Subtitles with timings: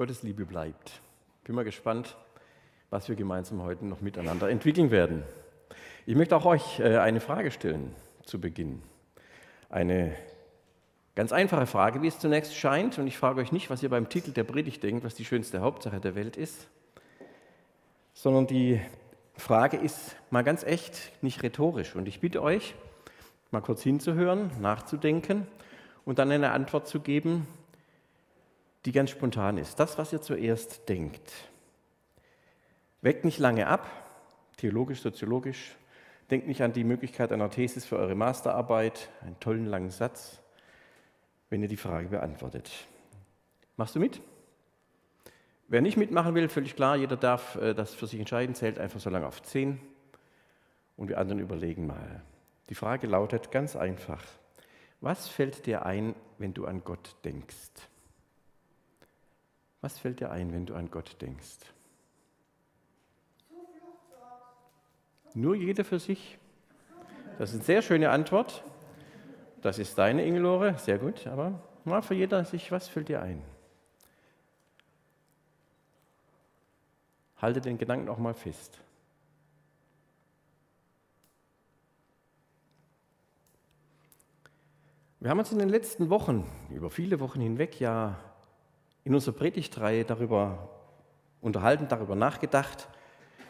[0.00, 1.02] Gottes Liebe bleibt.
[1.44, 2.16] Bin mal gespannt,
[2.88, 5.24] was wir gemeinsam heute noch miteinander entwickeln werden.
[6.06, 7.94] Ich möchte auch euch äh, eine Frage stellen
[8.24, 8.80] zu Beginn.
[9.68, 10.16] Eine
[11.14, 12.98] ganz einfache Frage, wie es zunächst scheint.
[12.98, 15.60] Und ich frage euch nicht, was ihr beim Titel der Predigt denkt, was die schönste
[15.60, 16.68] Hauptsache der Welt ist,
[18.14, 18.80] sondern die
[19.36, 21.94] Frage ist mal ganz echt, nicht rhetorisch.
[21.94, 22.74] Und ich bitte euch,
[23.50, 25.46] mal kurz hinzuhören, nachzudenken
[26.06, 27.46] und dann eine Antwort zu geben,
[28.84, 29.78] die ganz spontan ist.
[29.78, 31.30] Das, was ihr zuerst denkt.
[33.02, 33.88] Weckt nicht lange ab,
[34.56, 35.76] theologisch, soziologisch.
[36.30, 40.40] Denkt nicht an die Möglichkeit einer Thesis für eure Masterarbeit, einen tollen langen Satz,
[41.48, 42.70] wenn ihr die Frage beantwortet.
[43.76, 44.20] Machst du mit?
[45.68, 49.00] Wer nicht mitmachen will, völlig klar, jeder darf äh, das für sich entscheiden, zählt einfach
[49.00, 49.80] so lange auf 10
[50.96, 52.22] und wir anderen überlegen mal.
[52.68, 54.22] Die Frage lautet ganz einfach,
[55.00, 57.70] was fällt dir ein, wenn du an Gott denkst?
[59.80, 61.58] Was fällt dir ein, wenn du an Gott denkst?
[65.34, 66.38] Nur jeder für sich?
[67.38, 68.62] Das ist eine sehr schöne Antwort.
[69.62, 73.42] Das ist deine, Ingelore, sehr gut, aber mal für jeder sich, was fällt dir ein?
[77.36, 78.78] Halte den Gedanken auch mal fest.
[85.20, 88.18] Wir haben uns in den letzten Wochen, über viele Wochen hinweg, ja
[89.04, 90.70] in unserer Predigtreihe darüber
[91.40, 92.88] unterhalten, darüber nachgedacht,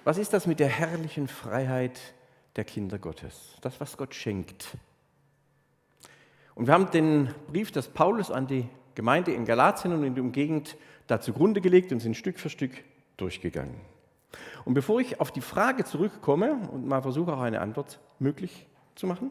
[0.05, 2.01] was ist das mit der herrlichen Freiheit
[2.57, 3.57] der Kinder Gottes?
[3.61, 4.77] Das, was Gott schenkt.
[6.55, 10.25] Und wir haben den Brief des Paulus an die Gemeinde in Galatien und in der
[10.25, 12.73] Umgegend da zugrunde gelegt und sind Stück für Stück
[13.17, 13.81] durchgegangen.
[14.65, 19.07] Und bevor ich auf die Frage zurückkomme und mal versuche, auch eine Antwort möglich zu
[19.07, 19.31] machen,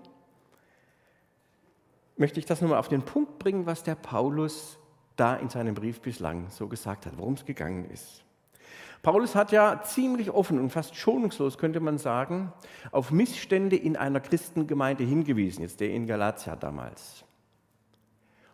[2.18, 4.79] möchte ich das nochmal auf den Punkt bringen, was der Paulus
[5.20, 8.24] da in seinem Brief bislang so gesagt hat, worum es gegangen ist.
[9.02, 12.52] Paulus hat ja ziemlich offen und fast schonungslos, könnte man sagen,
[12.92, 17.24] auf Missstände in einer Christengemeinde hingewiesen, jetzt der in Galatia damals.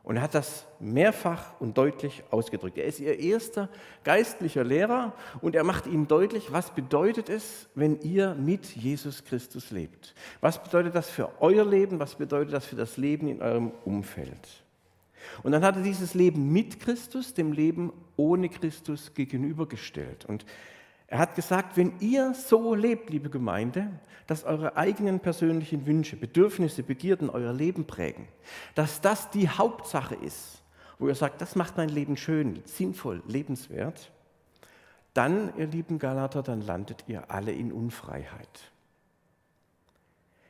[0.03, 2.77] Und er hat das mehrfach und deutlich ausgedrückt.
[2.77, 3.69] Er ist ihr erster
[4.03, 9.71] geistlicher Lehrer und er macht ihnen deutlich, was bedeutet es, wenn ihr mit Jesus Christus
[9.71, 10.13] lebt.
[10.41, 11.99] Was bedeutet das für euer Leben?
[11.99, 14.64] Was bedeutet das für das Leben in eurem Umfeld?
[15.43, 20.25] Und dann hat er dieses Leben mit Christus dem Leben ohne Christus gegenübergestellt.
[20.25, 20.45] Und
[21.07, 23.89] er hat gesagt, wenn ihr so lebt, liebe Gemeinde,
[24.27, 28.27] dass eure eigenen persönlichen Wünsche, Bedürfnisse, Begierden euer Leben prägen,
[28.73, 30.63] dass das die Hauptsache ist,
[30.97, 34.11] wo ihr sagt, das macht mein Leben schön, sinnvoll, lebenswert,
[35.13, 38.71] dann, ihr lieben Galater, dann landet ihr alle in Unfreiheit,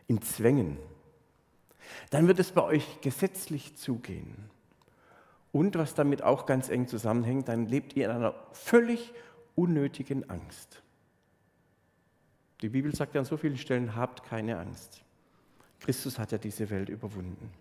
[0.07, 0.77] in Zwängen.
[2.09, 4.49] Dann wird es bei euch gesetzlich zugehen.
[5.55, 9.13] Und was damit auch ganz eng zusammenhängt, dann lebt ihr in einer völlig
[9.55, 10.83] unnötigen Angst.
[12.61, 15.01] Die Bibel sagt ja an so vielen Stellen, habt keine Angst.
[15.79, 17.53] Christus hat ja diese Welt überwunden.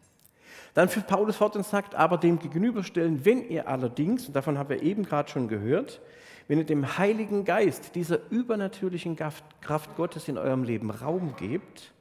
[0.75, 4.71] Dann führt Paulus fort und sagt, aber dem gegenüberstellen, wenn ihr allerdings, und davon haben
[4.71, 6.01] wir eben gerade schon gehört,
[6.49, 11.93] wenn ihr dem Heiligen Geist, dieser übernatürlichen Kraft Gottes in eurem Leben Raum gebt,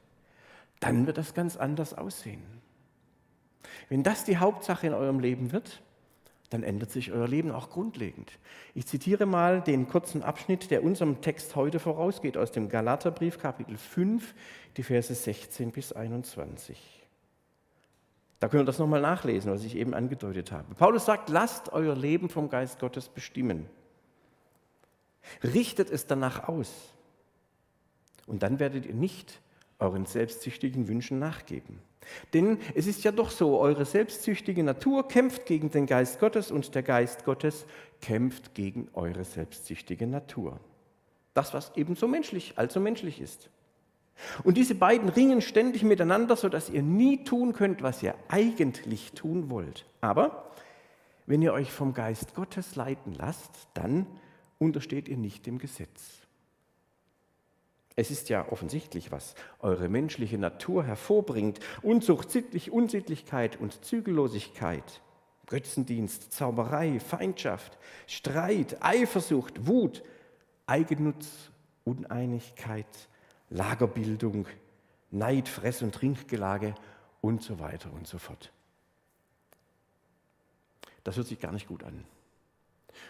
[0.80, 2.42] dann wird das ganz anders aussehen.
[3.88, 5.82] Wenn das die Hauptsache in eurem Leben wird,
[6.54, 8.30] dann ändert sich euer Leben auch grundlegend.
[8.74, 13.76] Ich zitiere mal den kurzen Abschnitt, der unserem Text heute vorausgeht, aus dem Galaterbrief Kapitel
[13.76, 14.36] 5,
[14.76, 16.78] die Verse 16 bis 21.
[18.38, 20.76] Da können wir das nochmal nachlesen, was ich eben angedeutet habe.
[20.76, 23.66] Paulus sagt, lasst euer Leben vom Geist Gottes bestimmen.
[25.42, 26.94] Richtet es danach aus.
[28.28, 29.40] Und dann werdet ihr nicht
[29.84, 31.78] euren selbstsüchtigen Wünschen nachgeben.
[32.32, 36.74] Denn es ist ja doch so, eure selbstsüchtige Natur kämpft gegen den Geist Gottes und
[36.74, 37.66] der Geist Gottes
[38.00, 40.60] kämpft gegen eure selbstsüchtige Natur.
[41.32, 43.50] Das, was ebenso menschlich, also menschlich ist.
[44.44, 49.50] Und diese beiden ringen ständig miteinander, sodass ihr nie tun könnt, was ihr eigentlich tun
[49.50, 49.86] wollt.
[50.00, 50.52] Aber
[51.26, 54.06] wenn ihr euch vom Geist Gottes leiten lasst, dann
[54.58, 56.23] untersteht ihr nicht dem Gesetz.
[57.96, 61.60] Es ist ja offensichtlich, was eure menschliche Natur hervorbringt.
[61.82, 65.00] Unzucht, Sittlich, Unsittlichkeit und Zügellosigkeit,
[65.46, 70.02] Götzendienst, Zauberei, Feindschaft, Streit, Eifersucht, Wut,
[70.66, 71.50] Eigennutz,
[71.84, 72.86] Uneinigkeit,
[73.50, 74.48] Lagerbildung,
[75.10, 76.74] Neid, Fress- und Trinkgelage
[77.20, 78.52] und so weiter und so fort.
[81.04, 82.04] Das hört sich gar nicht gut an.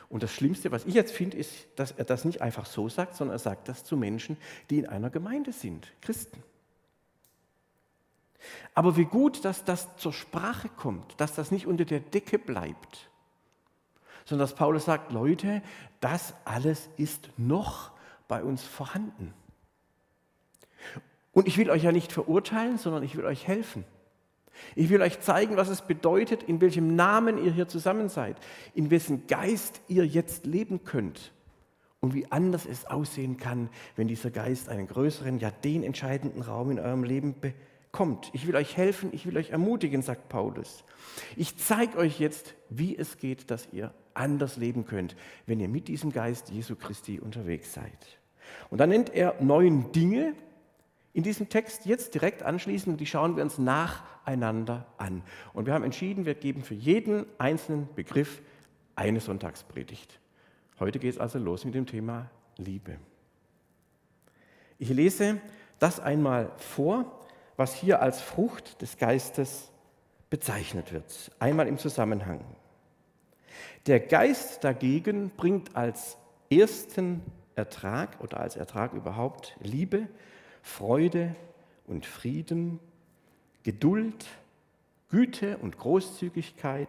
[0.09, 3.17] Und das Schlimmste, was ich jetzt finde, ist, dass er das nicht einfach so sagt,
[3.17, 4.37] sondern er sagt das zu Menschen,
[4.71, 6.43] die in einer Gemeinde sind, Christen.
[8.75, 13.11] Aber wie gut, dass das zur Sprache kommt, dass das nicht unter der Decke bleibt,
[14.25, 15.63] sondern dass Paulus sagt, Leute,
[16.01, 17.93] das alles ist noch
[18.29, 19.35] bei uns vorhanden.
[21.33, 23.85] Und ich will euch ja nicht verurteilen, sondern ich will euch helfen.
[24.75, 28.37] Ich will euch zeigen, was es bedeutet, in welchem Namen ihr hier zusammen seid,
[28.75, 31.33] in wessen Geist ihr jetzt leben könnt
[32.01, 36.71] und wie anders es aussehen kann, wenn dieser Geist einen größeren, ja den entscheidenden Raum
[36.71, 38.31] in eurem Leben bekommt.
[38.33, 40.85] Ich will euch helfen, ich will euch ermutigen, sagt Paulus.
[41.37, 45.17] Ich zeige euch jetzt, wie es geht, dass ihr anders leben könnt,
[45.47, 48.19] wenn ihr mit diesem Geist Jesu Christi unterwegs seid.
[48.71, 50.35] Und dann nennt er neun Dinge
[51.15, 55.23] in diesem Text jetzt direkt anschließend, die schauen wir uns nacheinander an.
[55.53, 58.43] Und wir haben entschieden, wir geben für jeden einzelnen Begriff
[58.97, 60.19] eine Sonntagspredigt.
[60.81, 62.99] Heute geht es also los mit dem Thema Liebe.
[64.79, 65.41] Ich lese
[65.79, 67.21] das einmal vor,
[67.57, 69.71] was hier als Frucht des Geistes
[70.31, 71.31] bezeichnet wird.
[71.39, 72.45] Einmal im Zusammenhang.
[73.87, 76.19] Der Geist dagegen bringt als
[76.51, 77.23] ersten
[77.55, 80.09] Ertrag oder als Ertrag überhaupt Liebe,
[80.65, 81.37] Freude
[81.87, 82.81] und Frieden,
[83.63, 84.27] Geduld,
[85.11, 86.89] Güte und Großzügigkeit,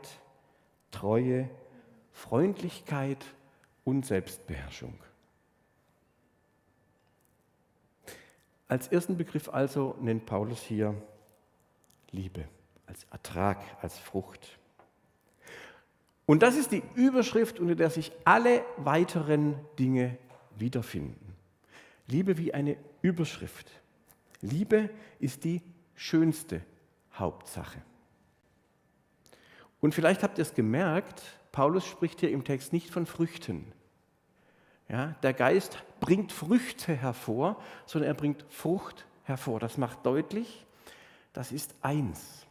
[0.92, 1.50] Treue,
[2.14, 3.24] Freundlichkeit
[3.84, 4.98] und Selbstbeherrschung.
[8.70, 10.96] Als ersten Begriff also nennt Paulus hier
[12.12, 12.46] Liebe
[12.88, 14.58] als Ertrag, als Frucht.
[16.26, 20.18] Und das ist die Überschrift, unter der sich alle weiteren Dinge
[20.58, 21.35] wiederfinden.
[22.08, 23.70] Liebe wie eine Überschrift.
[24.42, 25.62] Liebe ist die
[25.96, 26.62] schönste
[27.14, 27.82] Hauptsache.
[29.80, 31.22] Und vielleicht habt ihr es gemerkt,
[31.52, 33.72] Paulus spricht hier im Text nicht von Früchten.
[34.88, 39.60] Ja, der Geist bringt Früchte hervor, sondern er bringt Frucht hervor.
[39.60, 40.66] Das macht deutlich,
[41.34, 42.46] das ist eins.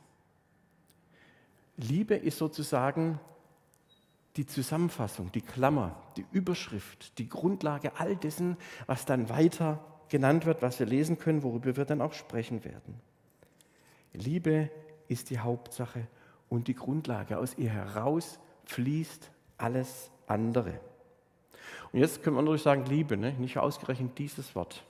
[1.76, 3.20] Liebe ist sozusagen
[4.36, 10.62] die Zusammenfassung, die Klammer, die Überschrift, die Grundlage all dessen, was dann weiter genannt wird,
[10.62, 13.00] was wir lesen können, worüber wir dann auch sprechen werden.
[14.12, 14.70] Liebe
[15.08, 16.06] ist die Hauptsache
[16.48, 17.38] und die Grundlage.
[17.38, 20.80] Aus ihr heraus fließt alles andere.
[21.92, 23.32] Und jetzt können wir natürlich sagen, Liebe, ne?
[23.34, 24.84] nicht ausgerechnet dieses Wort.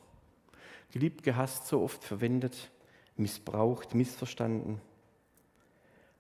[0.92, 2.70] Geliebt, gehasst, so oft verwendet,
[3.16, 4.80] missbraucht, missverstanden.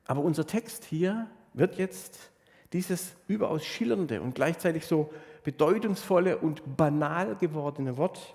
[0.06, 2.30] Aber unser Text hier wird jetzt
[2.74, 5.12] dieses überaus schillernde und gleichzeitig so
[5.44, 8.34] bedeutungsvolle und banal gewordene Wort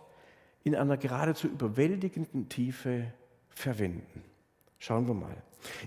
[0.63, 3.13] in einer geradezu überwältigenden Tiefe
[3.49, 4.23] verwenden.
[4.79, 5.35] Schauen wir mal.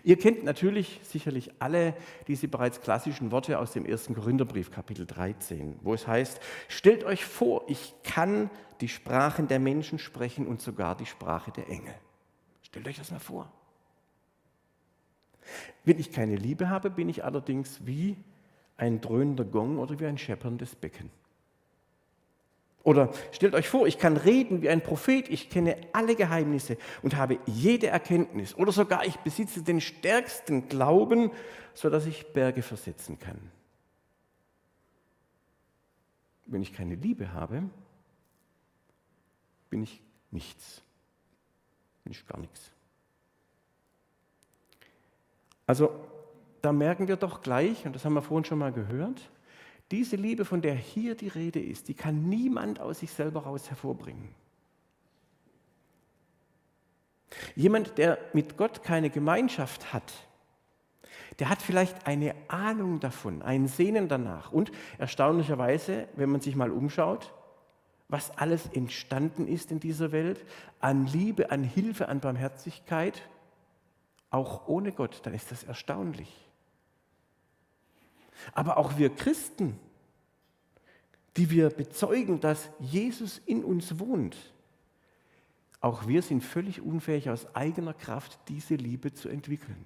[0.04, 1.94] Ihr kennt natürlich sicherlich alle
[2.28, 6.38] diese bereits klassischen Worte aus dem ersten Korintherbrief, Kapitel 13, wo es heißt,
[6.68, 8.50] stellt euch vor, ich kann
[8.82, 11.94] die Sprachen der Menschen sprechen und sogar die Sprache der Engel.
[12.60, 13.50] Stellt euch das mal vor.
[15.84, 18.18] Wenn ich keine Liebe habe, bin ich allerdings wie
[18.82, 21.08] ein dröhnender Gong oder wie ein schepperndes Becken.
[22.82, 27.14] Oder stellt euch vor, ich kann reden wie ein Prophet, ich kenne alle Geheimnisse und
[27.14, 28.56] habe jede Erkenntnis.
[28.56, 31.30] Oder sogar ich besitze den stärksten Glauben,
[31.74, 33.38] sodass ich Berge versetzen kann.
[36.46, 37.62] Wenn ich keine Liebe habe,
[39.70, 40.00] bin ich
[40.32, 40.82] nichts.
[42.02, 42.72] Bin ich gar nichts.
[45.68, 45.92] Also
[46.62, 49.30] da merken wir doch gleich, und das haben wir vorhin schon mal gehört,
[49.90, 53.68] diese Liebe, von der hier die Rede ist, die kann niemand aus sich selber raus
[53.68, 54.34] hervorbringen.
[57.56, 60.12] Jemand, der mit Gott keine Gemeinschaft hat,
[61.38, 64.52] der hat vielleicht eine Ahnung davon, ein Sehnen danach.
[64.52, 67.34] Und erstaunlicherweise, wenn man sich mal umschaut,
[68.08, 70.44] was alles entstanden ist in dieser Welt,
[70.80, 73.22] an Liebe, an Hilfe, an Barmherzigkeit,
[74.30, 76.51] auch ohne Gott, dann ist das erstaunlich.
[78.52, 79.78] Aber auch wir Christen,
[81.36, 84.36] die wir bezeugen, dass Jesus in uns wohnt,
[85.80, 89.84] auch wir sind völlig unfähig, aus eigener Kraft diese Liebe zu entwickeln.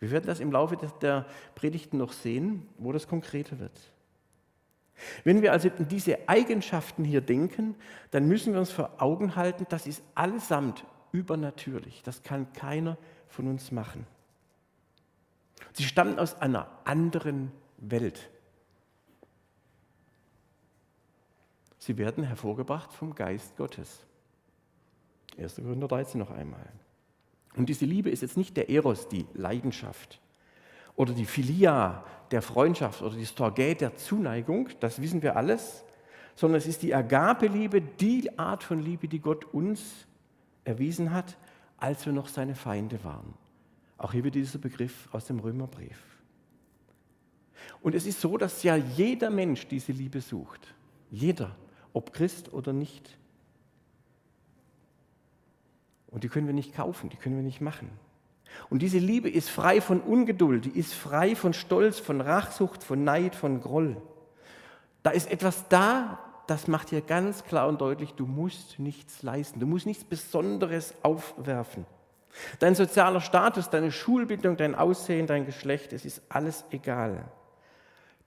[0.00, 3.78] Wir werden das im Laufe der Predigten noch sehen, wo das konkreter wird.
[5.24, 7.74] Wenn wir also in diese Eigenschaften hier denken,
[8.10, 12.02] dann müssen wir uns vor Augen halten, das ist allesamt übernatürlich.
[12.02, 12.96] Das kann keiner
[13.28, 14.06] von uns machen.
[15.74, 17.52] Sie stammen aus einer anderen
[17.82, 18.30] Welt.
[21.78, 24.04] Sie werden hervorgebracht vom Geist Gottes.
[25.36, 25.56] 1.
[25.56, 26.68] Korinther 13 noch einmal.
[27.56, 30.20] Und diese Liebe ist jetzt nicht der Eros, die Leidenschaft,
[30.94, 35.84] oder die Philia, der Freundschaft, oder die Storgä, der Zuneigung, das wissen wir alles,
[36.34, 40.06] sondern es ist die Agape-Liebe, die Art von Liebe, die Gott uns
[40.64, 41.36] erwiesen hat,
[41.78, 43.34] als wir noch seine Feinde waren.
[43.98, 46.11] Auch hier wird dieser Begriff aus dem Römerbrief.
[47.80, 50.74] Und es ist so, dass ja jeder Mensch diese Liebe sucht.
[51.10, 51.56] Jeder,
[51.92, 53.18] ob Christ oder nicht.
[56.08, 57.90] Und die können wir nicht kaufen, die können wir nicht machen.
[58.68, 63.02] Und diese Liebe ist frei von Ungeduld, die ist frei von Stolz, von Rachsucht, von
[63.02, 63.96] Neid, von Groll.
[65.02, 69.58] Da ist etwas da, das macht dir ganz klar und deutlich, du musst nichts leisten,
[69.58, 71.86] du musst nichts Besonderes aufwerfen.
[72.58, 77.24] Dein sozialer Status, deine Schulbildung, dein Aussehen, dein Geschlecht, es ist alles egal.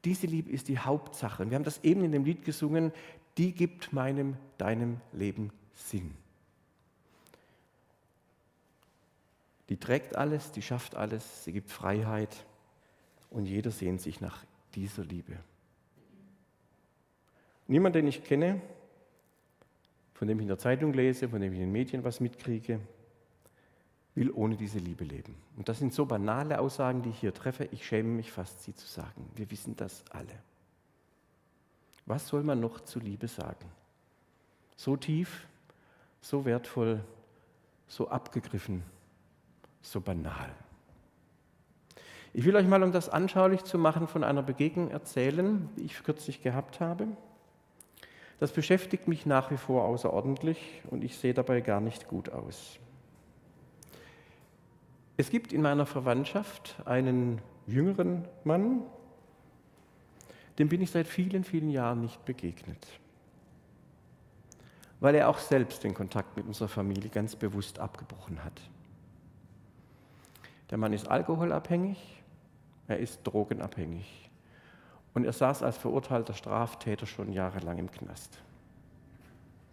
[0.06, 1.44] Diese Liebe ist die Hauptsache.
[1.44, 2.92] Und wir haben das eben in dem Lied gesungen,
[3.38, 6.16] die gibt meinem, deinem Leben Sinn.
[9.70, 12.46] Die trägt alles, die schafft alles, sie gibt Freiheit
[13.32, 14.46] und jeder sehnt sich nach
[14.76, 15.38] dieser Liebe.
[17.68, 18.62] Niemand, den ich kenne,
[20.14, 22.80] von dem ich in der Zeitung lese, von dem ich in den Medien was mitkriege,
[24.16, 25.36] will ohne diese Liebe leben.
[25.58, 27.68] Und das sind so banale Aussagen, die ich hier treffe.
[27.72, 29.30] Ich schäme mich fast, sie zu sagen.
[29.36, 30.40] Wir wissen das alle.
[32.06, 33.66] Was soll man noch zu Liebe sagen?
[34.78, 35.48] So tief,
[36.22, 37.04] so wertvoll,
[37.88, 38.84] so abgegriffen,
[39.82, 40.54] so banal.
[42.34, 46.04] Ich will euch mal, um das anschaulich zu machen, von einer Begegnung erzählen, die ich
[46.04, 47.08] kürzlich gehabt habe.
[48.40, 52.80] Das beschäftigt mich nach wie vor außerordentlich und ich sehe dabei gar nicht gut aus.
[55.18, 58.82] Es gibt in meiner Verwandtschaft einen jüngeren Mann,
[60.60, 62.86] dem bin ich seit vielen, vielen Jahren nicht begegnet,
[65.00, 68.62] weil er auch selbst den Kontakt mit unserer Familie ganz bewusst abgebrochen hat.
[70.70, 72.24] Der Mann ist alkoholabhängig,
[72.88, 74.30] er ist drogenabhängig
[75.14, 78.38] und er saß als verurteilter Straftäter schon jahrelang im Knast.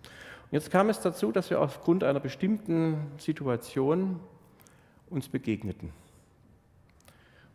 [0.05, 4.21] Und jetzt kam es dazu, dass wir aufgrund einer bestimmten Situation
[5.13, 5.93] uns begegneten.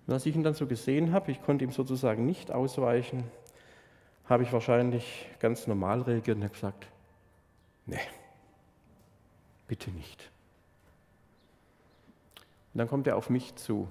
[0.05, 3.25] Und als ich ihn dann so gesehen habe, ich konnte ihm sozusagen nicht ausweichen,
[4.25, 6.87] habe ich wahrscheinlich ganz normal reagiert und habe gesagt,
[7.85, 7.99] nee,
[9.67, 10.31] bitte nicht.
[12.73, 13.87] Und dann kommt er auf mich zu.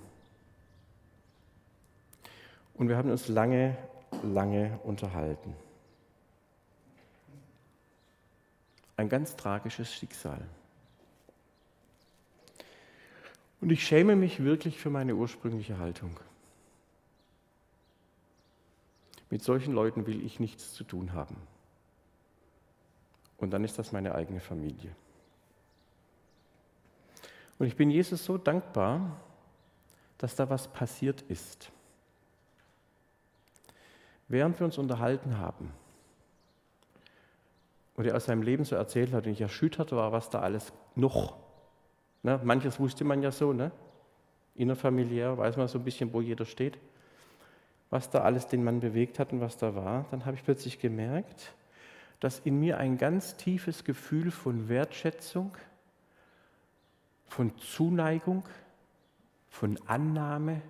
[2.74, 3.76] Und wir haben uns lange,
[4.22, 5.54] lange unterhalten.
[8.96, 10.40] Ein ganz tragisches Schicksal.
[13.60, 16.18] Und ich schäme mich wirklich für meine ursprüngliche Haltung.
[19.30, 21.36] Mit solchen Leuten will ich nichts zu tun haben.
[23.38, 24.94] Und dann ist das meine eigene Familie.
[27.58, 29.20] Und ich bin Jesus so dankbar,
[30.18, 31.70] dass da was passiert ist.
[34.28, 35.72] Während wir uns unterhalten haben
[37.94, 40.72] und er aus seinem Leben so erzählt hat und ich erschüttert war, was da alles
[40.94, 41.45] noch
[42.26, 42.40] Ne?
[42.42, 43.70] Manches wusste man ja so, ne?
[44.56, 46.76] innerfamiliär weiß man so ein bisschen, wo jeder steht,
[47.88, 50.06] was da alles den Mann bewegt hat und was da war.
[50.10, 51.54] Dann habe ich plötzlich gemerkt,
[52.18, 55.52] dass in mir ein ganz tiefes Gefühl von Wertschätzung,
[57.28, 58.42] von Zuneigung,
[59.48, 60.62] von Annahme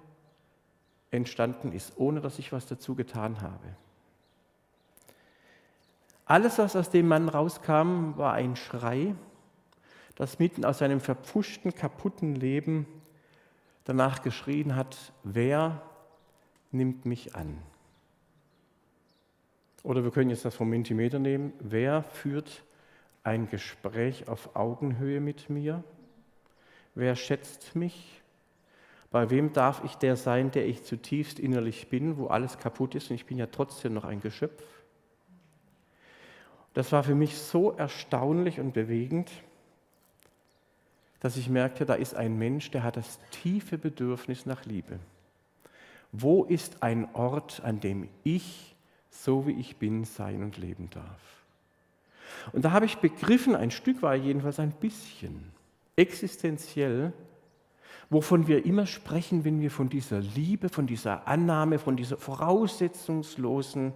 [1.10, 3.66] entstanden ist, ohne dass ich was dazu getan habe.
[6.26, 9.14] Alles, was aus dem Mann rauskam, war ein Schrei,
[10.16, 12.86] das mitten aus seinem verpfuschten, kaputten Leben
[13.84, 15.82] danach geschrien hat, wer
[16.72, 17.58] nimmt mich an?
[19.84, 22.64] Oder wir können jetzt das vom Mentimeter nehmen, wer führt
[23.22, 25.84] ein Gespräch auf Augenhöhe mit mir?
[26.94, 28.22] Wer schätzt mich?
[29.10, 33.10] Bei wem darf ich der sein, der ich zutiefst innerlich bin, wo alles kaputt ist
[33.10, 34.64] und ich bin ja trotzdem noch ein Geschöpf?
[36.74, 39.30] Das war für mich so erstaunlich und bewegend
[41.20, 44.98] dass ich merkte, da ist ein Mensch, der hat das tiefe Bedürfnis nach Liebe.
[46.12, 48.76] Wo ist ein Ort, an dem ich,
[49.10, 51.44] so wie ich bin, sein und leben darf?
[52.52, 55.52] Und da habe ich begriffen, ein Stück war jedenfalls ein bisschen
[55.96, 57.12] existenziell,
[58.10, 63.92] wovon wir immer sprechen, wenn wir von dieser Liebe, von dieser Annahme, von dieser voraussetzungslosen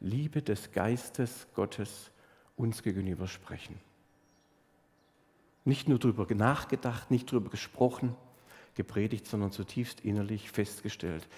[0.00, 2.10] Liebe des Geistes Gottes
[2.56, 3.78] uns gegenüber sprechen.
[5.64, 8.16] Nicht nur darüber nachgedacht, nicht darüber gesprochen,
[8.74, 11.28] gepredigt, sondern zutiefst innerlich festgestellt.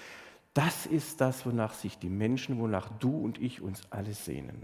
[0.55, 4.63] Das ist das, wonach sich die Menschen, wonach du und ich uns alle sehnen.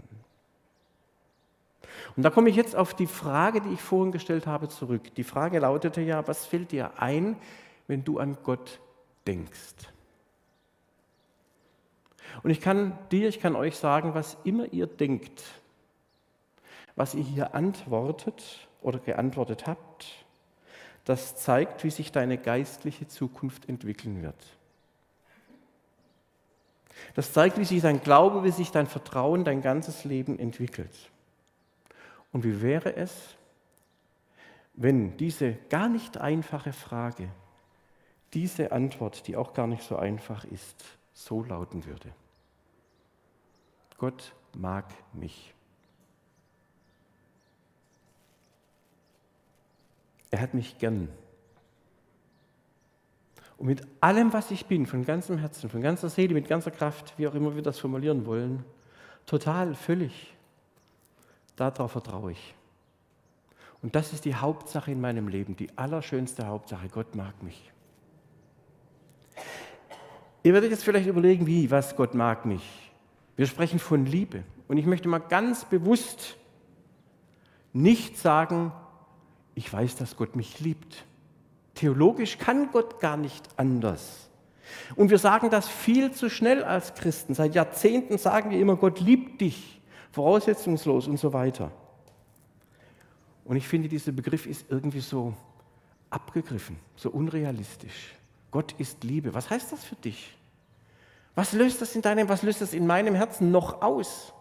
[2.15, 5.13] Und da komme ich jetzt auf die Frage, die ich vorhin gestellt habe, zurück.
[5.15, 7.35] Die Frage lautete ja, was fällt dir ein,
[7.87, 8.79] wenn du an Gott
[9.27, 9.75] denkst?
[12.43, 15.43] Und ich kann dir, ich kann euch sagen, was immer ihr denkt,
[16.95, 20.25] was ihr hier antwortet, oder geantwortet habt,
[21.05, 24.35] das zeigt, wie sich deine geistliche Zukunft entwickeln wird.
[27.15, 30.93] Das zeigt, wie sich dein Glaube, wie sich dein Vertrauen, dein ganzes Leben entwickelt.
[32.31, 33.35] Und wie wäre es,
[34.73, 37.29] wenn diese gar nicht einfache Frage,
[38.33, 42.13] diese Antwort, die auch gar nicht so einfach ist, so lauten würde.
[43.97, 45.53] Gott mag mich.
[50.31, 51.09] Er hat mich gern.
[53.57, 57.13] Und mit allem, was ich bin, von ganzem Herzen, von ganzer Seele, mit ganzer Kraft,
[57.17, 58.63] wie auch immer wir das formulieren wollen,
[59.25, 60.33] total, völlig,
[61.55, 62.55] darauf vertraue ich.
[63.81, 66.87] Und das ist die Hauptsache in meinem Leben, die allerschönste Hauptsache.
[66.89, 67.71] Gott mag mich.
[70.43, 72.91] Ihr werdet jetzt vielleicht überlegen, wie, was Gott mag mich.
[73.35, 74.43] Wir sprechen von Liebe.
[74.67, 76.37] Und ich möchte mal ganz bewusst
[77.73, 78.71] nicht sagen,
[79.59, 81.03] ich weiß, dass Gott mich liebt.
[81.75, 84.29] Theologisch kann Gott gar nicht anders.
[84.95, 87.33] Und wir sagen das viel zu schnell als Christen.
[87.33, 91.73] Seit Jahrzehnten sagen wir immer, Gott liebt dich, voraussetzungslos und so weiter.
[93.43, 95.33] Und ich finde, dieser Begriff ist irgendwie so
[96.09, 98.15] abgegriffen, so unrealistisch.
[98.51, 99.33] Gott ist Liebe.
[99.33, 100.37] Was heißt das für dich?
[101.35, 104.31] Was löst das in deinem, was löst das in meinem Herzen noch aus?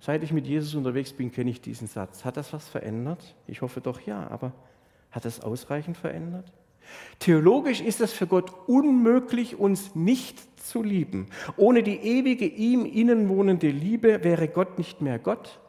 [0.00, 2.24] Seit ich mit Jesus unterwegs bin, kenne ich diesen Satz.
[2.24, 3.34] Hat das was verändert?
[3.46, 4.52] Ich hoffe doch ja, aber
[5.10, 6.52] hat das ausreichend verändert?
[7.18, 11.28] Theologisch ist es für Gott unmöglich, uns nicht zu lieben.
[11.56, 15.60] Ohne die ewige ihm innen wohnende Liebe wäre Gott nicht mehr Gott.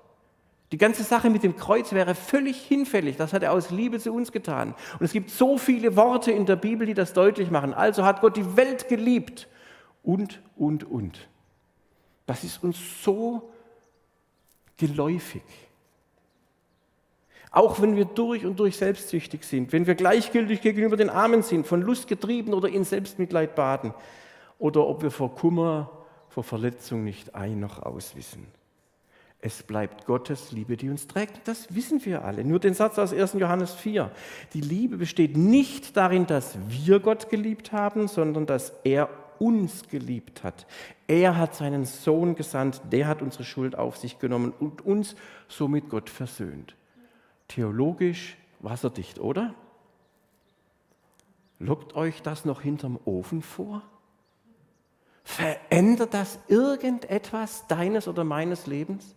[0.71, 3.17] Die ganze Sache mit dem Kreuz wäre völlig hinfällig.
[3.17, 4.75] Das hat er aus Liebe zu uns getan.
[4.99, 7.73] Und es gibt so viele Worte in der Bibel, die das deutlich machen.
[7.73, 9.47] Also hat Gott die Welt geliebt.
[10.03, 11.27] Und, und, und.
[12.27, 13.51] Das ist uns so
[14.79, 15.43] geläufig.
[17.51, 21.65] Auch wenn wir durch und durch selbstsüchtig sind, wenn wir gleichgültig gegenüber den Armen sind,
[21.65, 23.93] von Lust getrieben oder in Selbstmitleid baden,
[24.59, 25.89] oder ob wir vor Kummer,
[26.27, 28.45] vor Verletzung nicht ein noch auswissen.
[29.41, 31.47] Es bleibt Gottes Liebe, die uns trägt.
[31.47, 32.43] Das wissen wir alle.
[32.43, 33.33] Nur den Satz aus 1.
[33.33, 34.11] Johannes 4.
[34.53, 39.07] Die Liebe besteht nicht darin, dass wir Gott geliebt haben, sondern dass er
[39.39, 40.67] uns geliebt hat.
[41.07, 45.15] Er hat seinen Sohn gesandt, der hat unsere Schuld auf sich genommen und uns
[45.47, 46.75] somit Gott versöhnt.
[47.47, 49.55] Theologisch wasserdicht, oder?
[51.59, 53.81] Lockt euch das noch hinterm Ofen vor?
[55.23, 59.15] Verändert das irgendetwas deines oder meines Lebens?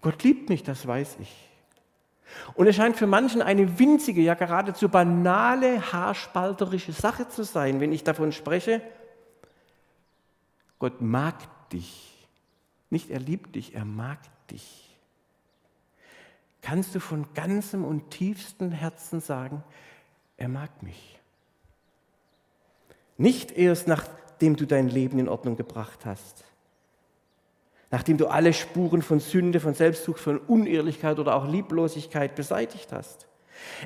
[0.00, 1.48] Gott liebt mich, das weiß ich.
[2.54, 7.92] Und es scheint für manchen eine winzige, ja geradezu banale, haarspalterische Sache zu sein, wenn
[7.92, 8.82] ich davon spreche,
[10.82, 11.36] Gott mag
[11.70, 12.26] dich.
[12.90, 14.18] Nicht er liebt dich, er mag
[14.48, 14.98] dich.
[16.60, 19.62] Kannst du von ganzem und tiefstem Herzen sagen,
[20.36, 21.20] er mag mich.
[23.16, 26.42] Nicht erst nachdem du dein Leben in Ordnung gebracht hast
[27.92, 33.28] nachdem du alle Spuren von Sünde, von Selbstsucht, von Unehrlichkeit oder auch Lieblosigkeit beseitigt hast.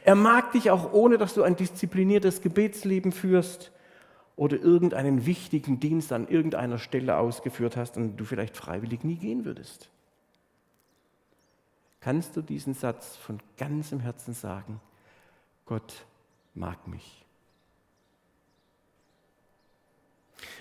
[0.04, 3.72] Er mag dich auch ohne, dass du ein diszipliniertes Gebetsleben führst
[4.36, 9.44] oder irgendeinen wichtigen Dienst an irgendeiner Stelle ausgeführt hast, und du vielleicht freiwillig nie gehen
[9.44, 9.90] würdest.
[12.00, 14.80] Kannst du diesen Satz von ganzem Herzen sagen,
[15.64, 16.06] Gott
[16.54, 17.24] mag mich.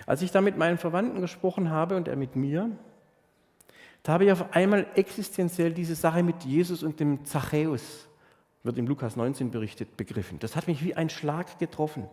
[0.06, 2.70] Als ich da mit meinen Verwandten gesprochen habe und er mit mir,
[4.02, 8.08] da habe ich auf einmal existenziell diese Sache mit Jesus und dem Zachäus,
[8.62, 10.38] wird im Lukas 19 berichtet, begriffen.
[10.38, 12.08] Das hat mich wie ein Schlag getroffen.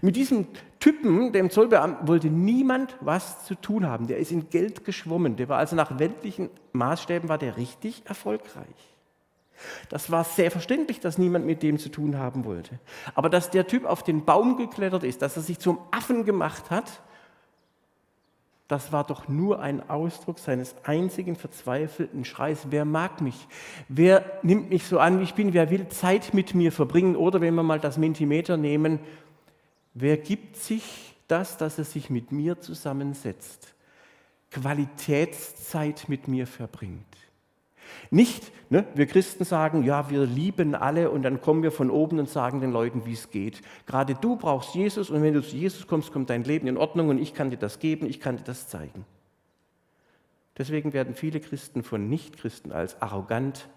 [0.00, 0.46] Mit diesem
[0.80, 4.06] Typen, dem Zollbeamten, wollte niemand was zu tun haben.
[4.06, 5.36] Der ist in Geld geschwommen.
[5.36, 8.66] Der war also nach weltlichen Maßstäben war der richtig erfolgreich.
[9.88, 12.78] Das war sehr verständlich, dass niemand mit dem zu tun haben wollte.
[13.14, 16.70] Aber dass der Typ auf den Baum geklettert ist, dass er sich zum Affen gemacht
[16.70, 17.02] hat,
[18.68, 22.66] das war doch nur ein Ausdruck seines einzigen verzweifelten Schreis.
[22.68, 23.48] Wer mag mich?
[23.88, 25.54] Wer nimmt mich so an, wie ich bin?
[25.54, 27.16] Wer will Zeit mit mir verbringen?
[27.16, 29.00] Oder wenn wir mal das Mentimeter nehmen,
[29.94, 33.74] wer gibt sich das, dass er sich mit mir zusammensetzt?
[34.50, 37.04] Qualitätszeit mit mir verbringt.
[38.10, 42.18] Nicht, ne, wir Christen sagen, ja, wir lieben alle und dann kommen wir von oben
[42.18, 43.62] und sagen den Leuten, wie es geht.
[43.86, 47.08] Gerade du brauchst Jesus und wenn du zu Jesus kommst, kommt dein Leben in Ordnung
[47.08, 49.04] und ich kann dir das geben, ich kann dir das zeigen.
[50.56, 53.68] Deswegen werden viele Christen von Nichtchristen als arrogant,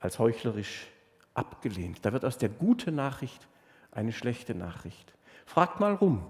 [0.00, 0.86] als heuchlerisch
[1.34, 1.98] abgelehnt.
[2.02, 3.48] Da wird aus der guten Nachricht
[3.90, 5.12] eine schlechte Nachricht.
[5.46, 6.24] Fragt mal rum,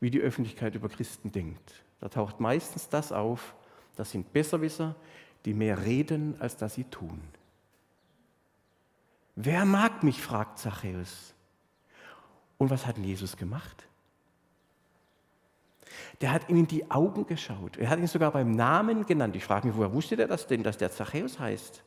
[0.00, 1.84] wie die Öffentlichkeit über Christen denkt.
[2.00, 3.54] Da taucht meistens das auf,
[3.96, 4.94] das sind Besserwisser,
[5.44, 7.20] die mehr reden, als dass sie tun.
[9.36, 10.20] Wer mag mich?
[10.20, 11.34] fragt Zachäus.
[12.58, 13.86] Und was hat Jesus gemacht?
[16.20, 17.76] Der hat ihm in die Augen geschaut.
[17.76, 19.36] Er hat ihn sogar beim Namen genannt.
[19.36, 21.84] Ich frage mich, woher wusste der das denn, dass der Zachäus heißt?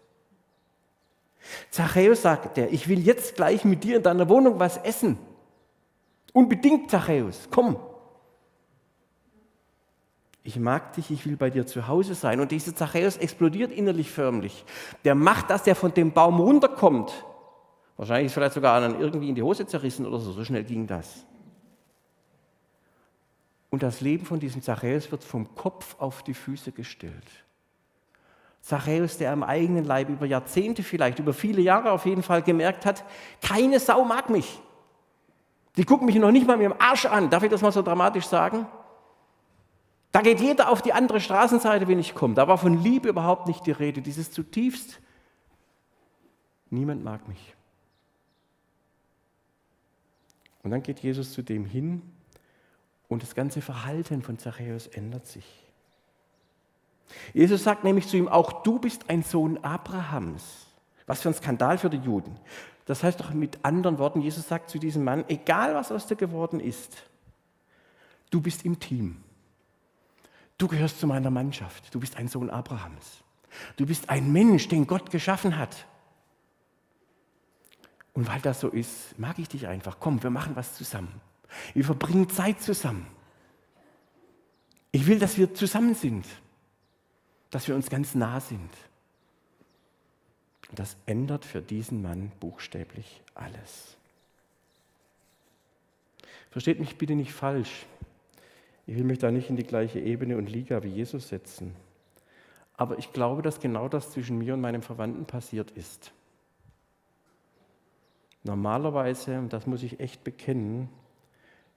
[1.70, 5.18] Zachäus sagt er, ich will jetzt gleich mit dir in deiner Wohnung was essen.
[6.34, 7.78] Unbedingt, Zachäus, komm.
[10.44, 12.40] Ich mag dich, ich will bei dir zu Hause sein.
[12.40, 14.66] Und dieser Zachäus explodiert innerlich förmlich.
[15.04, 17.26] Der macht, dass er von dem Baum runterkommt.
[17.98, 20.32] Wahrscheinlich ist vielleicht sogar anderen irgendwie in die Hose zerrissen oder so.
[20.32, 21.26] So schnell ging das.
[23.70, 27.46] Und das Leben von diesem Zachäus wird vom Kopf auf die Füße gestellt.
[28.62, 32.86] Zachäus, der am eigenen Leib über Jahrzehnte vielleicht, über viele Jahre auf jeden Fall gemerkt
[32.86, 33.04] hat,
[33.42, 34.62] keine Sau mag mich.
[35.78, 37.30] Die gucken mich noch nicht mal mit dem Arsch an.
[37.30, 38.68] Darf ich das mal so dramatisch sagen?
[40.12, 42.36] Da geht jeder auf die andere Straßenseite, wenn ich komme.
[42.36, 44.02] Da war von Liebe überhaupt nicht die Rede.
[44.02, 45.00] Dieses zutiefst,
[46.70, 47.56] niemand mag mich.
[50.64, 52.02] Und dann geht Jesus zu dem hin
[53.08, 55.71] und das ganze Verhalten von Zachäus ändert sich.
[57.34, 60.68] Jesus sagt nämlich zu ihm, auch du bist ein Sohn Abrahams.
[61.06, 62.38] Was für ein Skandal für die Juden.
[62.86, 66.16] Das heißt doch mit anderen Worten, Jesus sagt zu diesem Mann, egal was aus dir
[66.16, 67.04] geworden ist,
[68.30, 69.24] du bist im Team.
[70.58, 71.94] Du gehörst zu meiner Mannschaft.
[71.94, 73.24] Du bist ein Sohn Abrahams.
[73.78, 75.86] Du bist ein Mensch, den Gott geschaffen hat.
[78.14, 79.98] Und weil das so ist, mag ich dich einfach.
[80.00, 81.22] Komm, wir machen was zusammen.
[81.74, 83.08] Wir verbringen Zeit zusammen.
[84.92, 86.26] Ich will, dass wir zusammen sind,
[87.52, 88.72] dass wir uns ganz nah sind.
[90.70, 93.98] Und das ändert für diesen Mann buchstäblich alles.
[96.50, 97.86] Versteht mich bitte nicht falsch.
[98.88, 101.76] Ich will mich da nicht in die gleiche Ebene und Liga wie Jesus setzen.
[102.78, 106.12] Aber ich glaube, dass genau das zwischen mir und meinem Verwandten passiert ist.
[108.44, 110.90] Normalerweise, und das muss ich echt bekennen,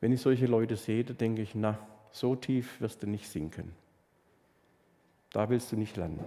[0.00, 1.78] wenn ich solche Leute sehe, dann denke ich, na,
[2.10, 3.72] so tief wirst du nicht sinken.
[5.34, 6.22] Da willst du nicht landen.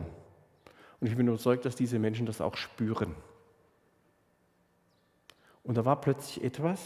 [1.00, 3.15] Und ich bin überzeugt, dass diese Menschen das auch spüren.
[5.63, 6.82] Und da war plötzlich etwas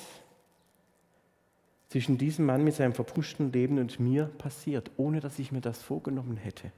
[1.88, 5.82] zwischen diesem Mann mit seinem verpuschten Leben und mir passiert, ohne dass ich mir das
[5.82, 6.72] vorgenommen hätte.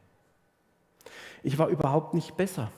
[1.43, 2.71] Ich war überhaupt nicht besser.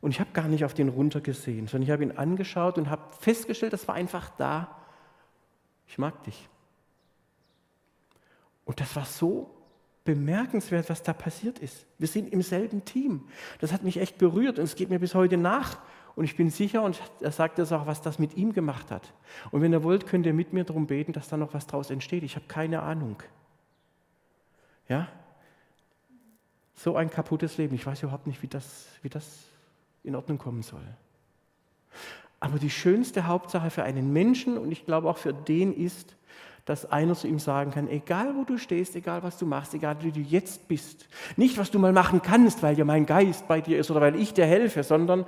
[0.00, 3.12] Und ich habe gar nicht auf den runtergesehen, sondern ich habe ihn angeschaut und habe
[3.18, 4.76] festgestellt, das war einfach da.
[5.88, 6.48] Ich mag dich.
[8.64, 9.59] Und das war so
[10.04, 11.86] bemerkenswert, was da passiert ist.
[11.98, 13.28] Wir sind im selben Team.
[13.60, 15.78] Das hat mich echt berührt und es geht mir bis heute nach.
[16.16, 19.12] Und ich bin sicher, und er sagt das auch, was das mit ihm gemacht hat.
[19.50, 21.90] Und wenn ihr wollt, könnt ihr mit mir darum beten, dass da noch was draus
[21.90, 22.24] entsteht.
[22.24, 23.22] Ich habe keine Ahnung.
[24.88, 25.08] Ja?
[26.74, 27.74] So ein kaputtes Leben.
[27.74, 29.44] Ich weiß überhaupt nicht, wie das, wie das
[30.02, 30.86] in Ordnung kommen soll.
[32.40, 36.16] Aber die schönste Hauptsache für einen Menschen und ich glaube auch für den ist,
[36.70, 39.96] dass einer zu ihm sagen kann, egal wo du stehst, egal was du machst, egal
[40.04, 43.60] wie du jetzt bist, nicht was du mal machen kannst, weil ja mein Geist bei
[43.60, 45.26] dir ist oder weil ich dir helfe, sondern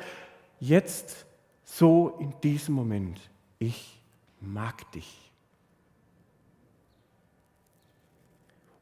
[0.61, 1.27] jetzt
[1.65, 3.21] so in diesem Moment,
[3.59, 4.01] ich
[4.41, 5.33] mag dich.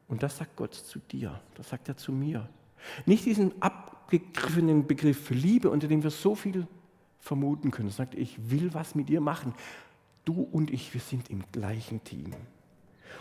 [0.07, 2.46] Und das sagt Gott zu dir, das sagt er zu mir.
[3.07, 6.66] Nicht diesen abgegriffenen Begriff Liebe, unter dem wir so viel
[7.20, 7.88] vermuten können.
[7.88, 9.55] Er sagt, ich will was mit dir machen.
[10.24, 12.35] Du und ich, wir sind im gleichen Team.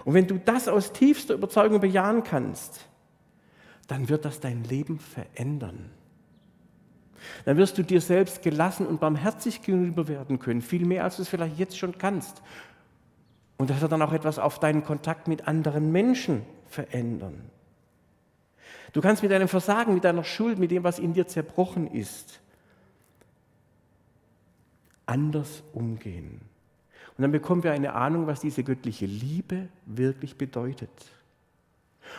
[0.05, 2.87] Und wenn du das aus tiefster Überzeugung bejahen kannst,
[3.87, 5.89] dann wird das dein Leben verändern.
[7.45, 11.23] Dann wirst du dir selbst gelassen und barmherzig gegenüber werden können, viel mehr als du
[11.23, 12.41] es vielleicht jetzt schon kannst.
[13.57, 17.49] Und das wird dann auch etwas auf deinen Kontakt mit anderen Menschen verändern.
[18.93, 22.39] Du kannst mit deinem Versagen, mit deiner Schuld, mit dem, was in dir zerbrochen ist,
[25.05, 26.48] anders umgehen.
[27.19, 30.89] Und dann bekommen wir eine Ahnung, was diese göttliche Liebe wirklich bedeutet.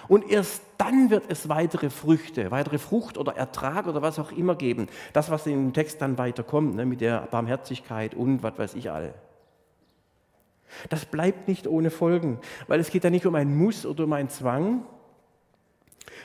[0.09, 4.57] Und erst dann wird es weitere Früchte, weitere Frucht oder Ertrag oder was auch immer
[4.57, 4.89] geben.
[5.15, 8.91] Das, was in dem Text dann weiterkommt, ne, mit der Barmherzigkeit und was weiß ich
[8.91, 9.15] all.
[10.91, 14.13] Das bleibt nicht ohne Folgen, weil es geht ja nicht um ein Muss oder um
[14.13, 14.85] einen Zwang,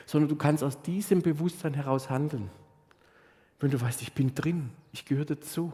[0.04, 2.50] sondern du kannst aus diesem Bewusstsein heraus handeln.
[3.58, 5.72] Wenn du weißt, ich bin drin, ich gehöre dazu.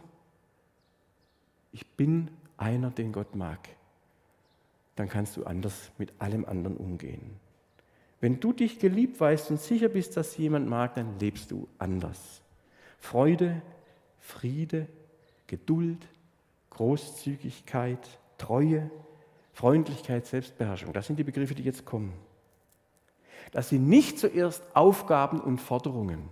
[1.72, 3.68] Ich bin einer, den Gott mag,
[4.96, 7.38] dann kannst du anders mit allem anderen umgehen.
[8.20, 12.40] Wenn du dich geliebt weißt und sicher bist, dass jemand mag, dann lebst du anders.
[12.98, 13.60] Freude,
[14.20, 14.86] Friede,
[15.46, 16.06] Geduld,
[16.70, 17.98] Großzügigkeit,
[18.38, 18.90] Treue,
[19.52, 20.92] Freundlichkeit, Selbstbeherrschung.
[20.92, 22.12] Das sind die Begriffe, die jetzt kommen.
[23.50, 26.28] Das sind nicht zuerst Aufgaben und Forderungen.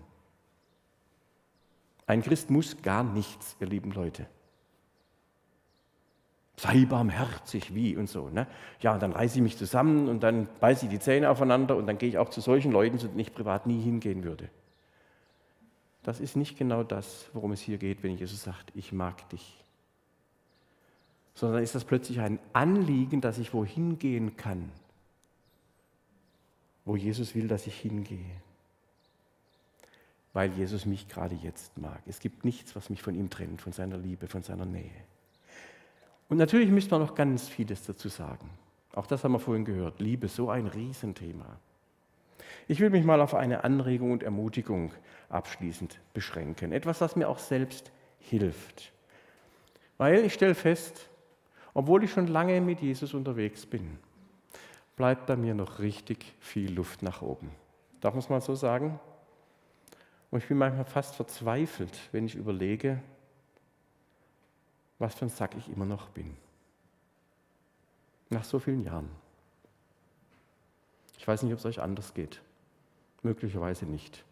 [2.06, 4.26] Ein Christ muss gar nichts, ihr lieben Leute
[6.60, 8.28] sei barmherzig, wie und so.
[8.28, 8.46] Ne?
[8.80, 11.86] Ja, und dann reiße ich mich zusammen und dann beiße ich die Zähne aufeinander und
[11.86, 14.50] dann gehe ich auch zu solchen Leuten, zu denen ich privat nie hingehen würde.
[16.02, 19.64] Das ist nicht genau das, worum es hier geht, wenn Jesus sagt, ich mag dich.
[21.34, 24.70] Sondern ist das plötzlich ein Anliegen, dass ich wohin gehen kann,
[26.84, 28.36] wo Jesus will, dass ich hingehe.
[30.34, 32.02] Weil Jesus mich gerade jetzt mag.
[32.06, 34.90] Es gibt nichts, was mich von ihm trennt, von seiner Liebe, von seiner Nähe.
[36.30, 38.48] Und natürlich müsste man noch ganz vieles dazu sagen.
[38.94, 40.00] Auch das haben wir vorhin gehört.
[40.00, 41.58] Liebe, so ein Riesenthema.
[42.68, 44.92] Ich will mich mal auf eine Anregung und Ermutigung
[45.28, 46.70] abschließend beschränken.
[46.70, 47.90] Etwas, was mir auch selbst
[48.20, 48.92] hilft.
[49.98, 51.10] Weil ich stelle fest,
[51.74, 53.98] obwohl ich schon lange mit Jesus unterwegs bin,
[54.94, 57.50] bleibt bei mir noch richtig viel Luft nach oben.
[58.00, 59.00] Darf man es mal so sagen?
[60.30, 63.00] Und ich bin manchmal fast verzweifelt, wenn ich überlege,
[65.00, 66.36] was für ein Sack ich immer noch bin.
[68.28, 69.08] Nach so vielen Jahren.
[71.18, 72.40] Ich weiß nicht, ob es euch anders geht.
[73.22, 74.24] Möglicherweise nicht.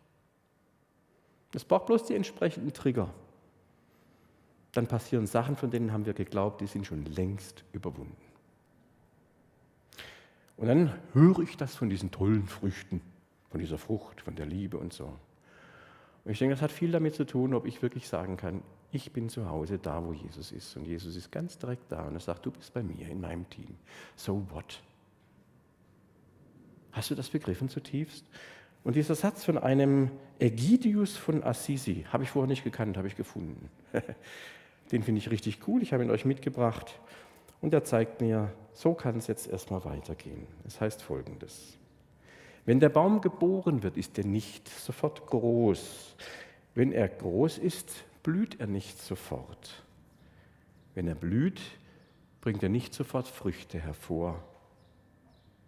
[1.52, 3.12] Es braucht bloß die entsprechenden Trigger.
[4.72, 8.16] Dann passieren Sachen, von denen haben wir geglaubt, die sind schon längst überwunden.
[10.58, 13.00] Und dann höre ich das von diesen tollen Früchten,
[13.50, 15.06] von dieser Frucht, von der Liebe und so.
[16.24, 19.12] Und ich denke, das hat viel damit zu tun, ob ich wirklich sagen kann, ich
[19.12, 20.76] bin zu Hause da, wo Jesus ist.
[20.76, 23.48] Und Jesus ist ganz direkt da und er sagt, du bist bei mir in meinem
[23.50, 23.76] Team.
[24.16, 24.80] So what?
[26.92, 28.24] Hast du das begriffen zutiefst?
[28.84, 33.16] Und dieser Satz von einem Ägidius von Assisi, habe ich vorher nicht gekannt, habe ich
[33.16, 33.68] gefunden.
[34.92, 36.98] Den finde ich richtig cool, ich habe ihn euch mitgebracht.
[37.60, 40.46] Und er zeigt mir, so kann es jetzt erstmal weitergehen.
[40.66, 41.76] Es heißt folgendes.
[42.64, 46.14] Wenn der Baum geboren wird, ist er nicht sofort groß.
[46.74, 49.82] Wenn er groß ist, blüht er nicht sofort.
[50.94, 51.62] Wenn er blüht,
[52.42, 54.44] bringt er nicht sofort Früchte hervor.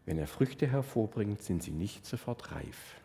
[0.04, 3.00] Wenn er Früchte hervorbringt, sind sie nicht sofort reif.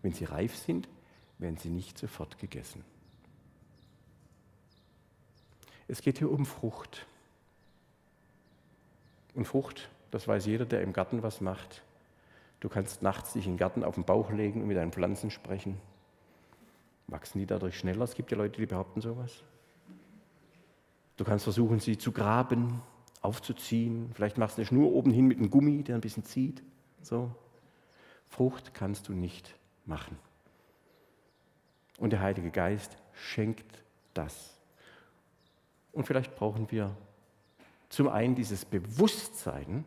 [0.00, 0.88] Wenn sie reif sind,
[1.36, 2.82] werden sie nicht sofort gegessen.
[5.86, 7.04] Es geht hier um Frucht.
[9.34, 11.82] Und Frucht, das weiß jeder, der im Garten was macht.
[12.60, 15.30] Du kannst nachts dich in den Garten auf den Bauch legen und mit deinen Pflanzen
[15.30, 15.78] sprechen.
[17.12, 18.04] Wachsen die dadurch schneller?
[18.04, 19.42] Es gibt ja Leute, die behaupten sowas.
[21.16, 22.80] Du kannst versuchen, sie zu graben,
[23.20, 24.10] aufzuziehen.
[24.14, 26.62] Vielleicht machst du eine Schnur oben hin mit einem Gummi, der ein bisschen zieht.
[27.02, 27.30] So.
[28.28, 30.18] Frucht kannst du nicht machen.
[31.98, 34.56] Und der Heilige Geist schenkt das.
[35.92, 36.96] Und vielleicht brauchen wir
[37.90, 39.84] zum einen dieses Bewusstsein,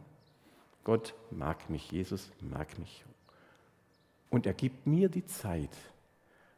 [0.84, 3.04] Gott mag mich, Jesus mag mich.
[4.30, 5.76] Und er gibt mir die Zeit,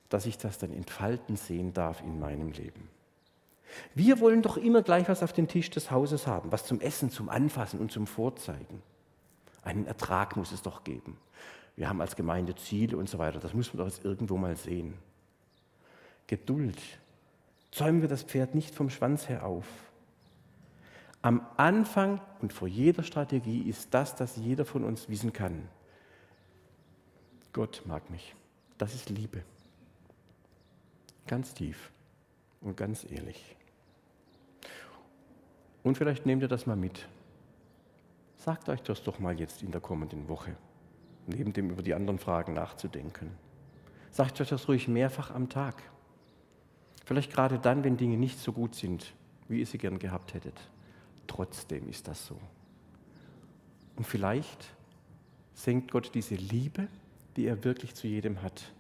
[0.10, 2.90] dass ich das dann entfalten sehen darf in meinem Leben.
[3.94, 7.10] Wir wollen doch immer gleich was auf dem Tisch des Hauses haben, was zum Essen,
[7.10, 8.82] zum Anfassen und zum Vorzeigen.
[9.64, 11.18] Einen Ertrag muss es doch geben.
[11.76, 13.40] Wir haben als Gemeinde Ziele und so weiter.
[13.40, 14.96] Das muss man doch jetzt irgendwo mal sehen.
[16.26, 16.80] Geduld.
[17.72, 19.66] Zäumen wir das Pferd nicht vom Schwanz her auf.
[21.22, 25.68] Am Anfang und vor jeder Strategie ist das, dass jeder von uns wissen kann.
[27.54, 28.36] Gott mag mich.
[28.78, 29.44] Das ist Liebe.
[31.28, 31.92] Ganz tief
[32.62, 33.56] und ganz ehrlich.
[35.84, 37.08] Und vielleicht nehmt ihr das mal mit.
[38.38, 40.56] Sagt euch das doch mal jetzt in der kommenden Woche,
[41.26, 43.32] neben dem über die anderen Fragen nachzudenken.
[44.10, 45.84] Sagt euch das ruhig mehrfach am Tag.
[47.06, 49.14] Vielleicht gerade dann, wenn Dinge nicht so gut sind,
[49.48, 50.70] wie ihr sie gern gehabt hättet.
[51.28, 52.40] Trotzdem ist das so.
[53.98, 54.66] Und vielleicht
[55.54, 56.88] senkt Gott diese Liebe,
[57.36, 58.72] die er wirklich zu jedem hat,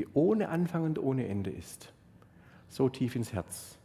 [0.00, 1.92] die ohne Anfang und ohne Ende ist,
[2.68, 3.76] so tief ins Herz,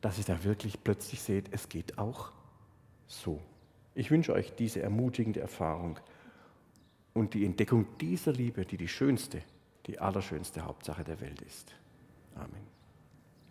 [0.00, 2.32] dass ihr da wirklich plötzlich seht, es geht auch
[3.06, 3.42] so.
[3.94, 5.98] Ich wünsche euch diese ermutigende Erfahrung
[7.12, 9.42] und die Entdeckung dieser Liebe, die die schönste,
[9.84, 11.74] die allerschönste Hauptsache der Welt ist.
[12.34, 12.73] Amen.